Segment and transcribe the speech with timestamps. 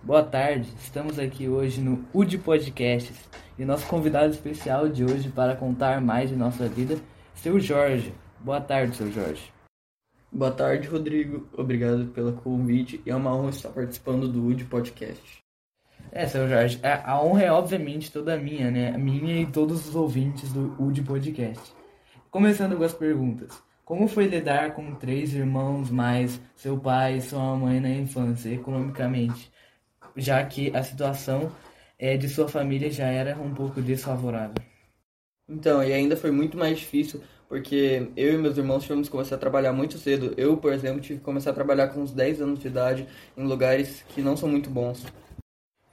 [0.00, 5.56] Boa tarde, estamos aqui hoje no UD Podcasts e nosso convidado especial de hoje para
[5.56, 6.96] contar mais de nossa vida,
[7.34, 8.14] seu Jorge.
[8.38, 9.52] Boa tarde, seu Jorge.
[10.30, 11.48] Boa tarde, Rodrigo.
[11.52, 15.42] Obrigado pelo convite e é uma honra estar participando do UD Podcast.
[16.12, 18.96] É, seu Jorge, a honra é obviamente toda minha, né?
[18.96, 21.74] Minha e todos os ouvintes do UD Podcast.
[22.30, 23.60] Começando com as perguntas.
[23.84, 29.50] Como foi lidar com três irmãos mais seu pai e sua mãe na infância, economicamente?
[30.18, 31.50] Já que a situação
[31.98, 34.62] é, de sua família já era um pouco desfavorável.
[35.48, 39.36] Então, e ainda foi muito mais difícil, porque eu e meus irmãos tivemos que começar
[39.36, 40.34] a trabalhar muito cedo.
[40.36, 43.44] Eu, por exemplo, tive que começar a trabalhar com uns 10 anos de idade em
[43.44, 45.06] lugares que não são muito bons.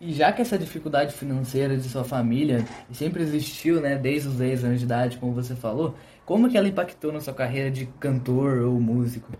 [0.01, 4.65] E já que essa dificuldade financeira de sua família sempre existiu, né, desde os 10
[4.65, 5.95] anos de idade, como você falou,
[6.26, 9.31] como que ela impactou na sua carreira de cantor ou músico?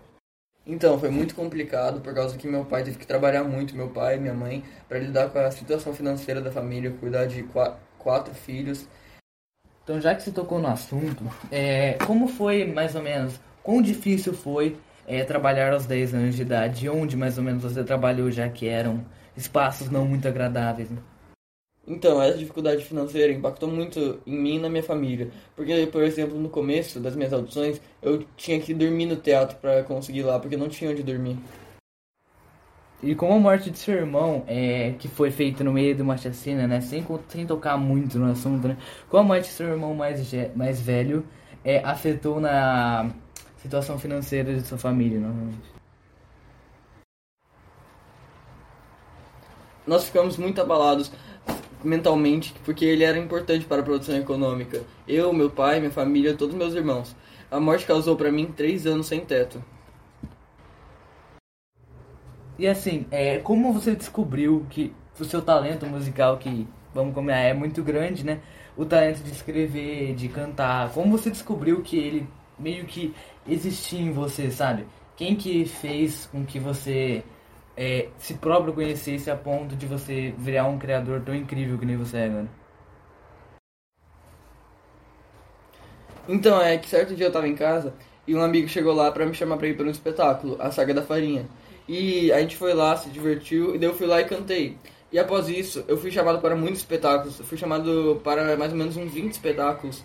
[0.66, 4.16] Então, foi muito complicado por causa que meu pai teve que trabalhar muito, meu pai
[4.16, 7.44] e minha mãe, para lidar com a situação financeira da família, cuidar de
[7.98, 8.88] quatro filhos.
[9.84, 14.34] Então, já que você tocou no assunto, é, como foi mais ou menos, quão difícil
[14.34, 16.88] foi é, trabalhar aos 10 anos de idade?
[16.88, 19.04] Onde mais ou menos você trabalhou, já que eram
[19.36, 20.90] espaços não muito agradáveis.
[20.90, 20.98] Né?
[21.86, 25.30] Então, essa dificuldade financeira impactou muito em mim e na minha família.
[25.54, 29.84] Porque, por exemplo, no começo das minhas audições, eu tinha que dormir no teatro para
[29.84, 31.38] conseguir ir lá, porque não tinha onde dormir.
[33.02, 36.16] E com a morte de seu irmão, é, que foi feita no meio de uma
[36.16, 38.76] chacina, né, sem, sem tocar muito no assunto, né,
[39.08, 41.24] com a morte de seu irmão mais, mais velho,
[41.64, 43.10] é, afetou na
[43.62, 45.76] situação financeira de sua família, normalmente.
[49.86, 51.10] nós ficamos muito abalados
[51.82, 54.82] mentalmente, porque ele era importante para a produção econômica.
[55.06, 57.14] Eu, meu pai, minha família, todos meus irmãos.
[57.50, 59.62] A morte causou para mim três anos sem teto.
[62.58, 67.52] E assim, é, como você descobriu que o seu talento musical, que vamos combinar, é
[67.52, 68.40] muito grande, né?
[68.76, 72.26] O talento de escrever, de cantar, como você descobriu que ele
[72.58, 73.14] meio que
[73.46, 74.86] existia em você, sabe?
[75.16, 77.22] Quem que fez com que você
[77.76, 81.96] é, se próprio conhecesse a ponto de você virar um criador tão incrível que nem
[81.96, 82.48] você é agora?
[86.28, 87.94] Então, é que certo dia eu tava em casa
[88.26, 90.92] e um amigo chegou lá para me chamar pra ir para um espetáculo, a Saga
[90.92, 91.46] da Farinha.
[91.88, 94.76] E a gente foi lá, se divertiu, e daí eu fui lá e cantei.
[95.12, 97.38] E após isso, eu fui chamado para muitos espetáculos.
[97.38, 100.02] Eu fui chamado para mais ou menos uns 20 espetáculos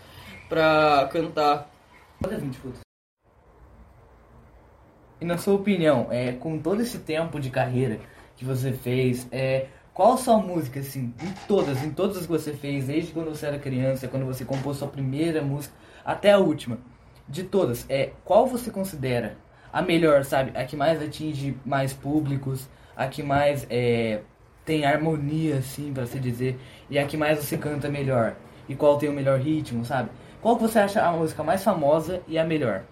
[0.48, 1.72] para cantar.
[2.24, 2.91] Olha 20 putos.
[5.22, 8.00] E na sua opinião, é, com todo esse tempo de carreira
[8.36, 12.88] que você fez, é, qual sua música, assim, em todas, em todas que você fez,
[12.88, 16.80] desde quando você era criança, quando você compôs sua primeira música, até a última,
[17.30, 19.38] de todas, é, qual você considera
[19.72, 20.58] a melhor, sabe?
[20.58, 24.22] A que mais atinge mais públicos, a que mais é,
[24.66, 28.36] tem harmonia, assim, para se dizer, e a que mais você canta melhor?
[28.68, 30.10] E qual tem o melhor ritmo, sabe?
[30.42, 32.84] Qual que você acha a música mais famosa e a melhor?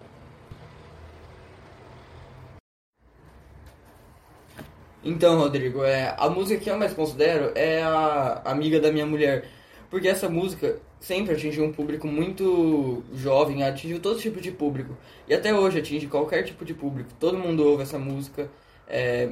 [5.02, 9.44] Então, Rodrigo, é, a música que eu mais considero é a Amiga da Minha Mulher.
[9.90, 14.96] Porque essa música sempre atingiu um público muito jovem, atingiu todo tipo de público.
[15.26, 17.10] E até hoje atinge qualquer tipo de público.
[17.18, 18.50] Todo mundo ouve essa música.
[18.86, 19.30] É...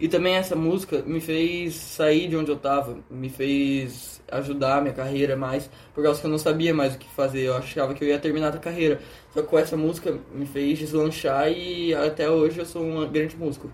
[0.00, 4.80] E também essa música me fez sair de onde eu tava, me fez ajudar a
[4.80, 7.94] minha carreira mais, por causa que eu não sabia mais o que fazer, eu achava
[7.94, 9.00] que eu ia terminar a carreira.
[9.32, 13.36] Só que com essa música me fez deslanchar e até hoje eu sou um grande
[13.36, 13.70] músico.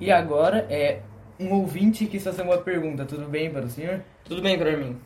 [0.00, 1.00] E agora é
[1.38, 3.04] um ouvinte que está fazendo uma pergunta.
[3.04, 4.02] Tudo bem para o senhor?
[4.24, 4.98] Tudo bem para mim.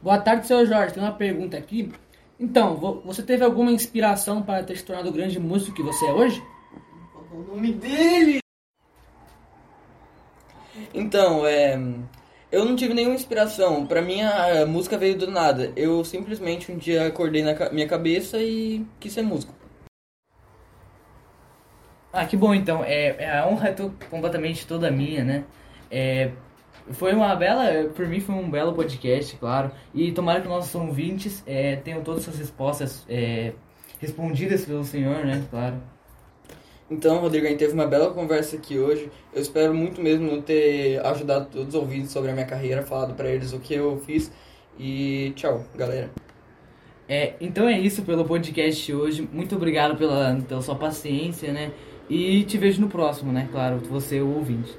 [0.00, 0.94] Boa tarde, senhor Jorge.
[0.94, 1.92] Tem uma pergunta aqui.
[2.38, 6.12] Então, você teve alguma inspiração para ter se tornado o grande músico que você é
[6.12, 6.42] hoje?
[7.32, 8.38] O nome dele!
[10.92, 11.78] Então, é.
[12.52, 13.86] Eu não tive nenhuma inspiração.
[13.86, 15.72] Pra mim, a música veio do nada.
[15.74, 19.54] Eu simplesmente um dia acordei na minha cabeça e quis ser músico.
[22.16, 22.82] Ah, que bom então.
[22.82, 23.76] É, é a honra é
[24.08, 25.44] completamente toda minha, né?
[25.90, 26.30] É,
[26.92, 29.70] foi uma bela, por mim foi um belo podcast, claro.
[29.94, 33.52] E tomara que nossos ouvintes é, tenham todas as respostas é,
[34.00, 35.44] respondidas pelo senhor, né?
[35.50, 35.76] Claro.
[36.90, 39.10] Então, Rodrigo, a gente teve uma bela conversa aqui hoje.
[39.34, 43.28] Eu espero muito mesmo ter ajudado todos os ouvintes sobre a minha carreira, falado para
[43.28, 44.32] eles o que eu fiz.
[44.78, 46.10] E tchau, galera.
[47.06, 49.28] É, então é isso pelo podcast hoje.
[49.30, 51.72] Muito obrigado pela, pela sua paciência, né?
[52.08, 53.48] E te vejo no próximo, né?
[53.50, 54.78] Claro, você, o ouvinte.